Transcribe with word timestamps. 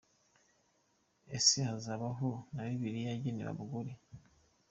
Ese 1.35 1.57
hazabaho 1.69 2.29
na 2.53 2.61
Bibiliya 2.67 3.09
yagenewe 3.11 3.49
abagore?. 3.51 3.91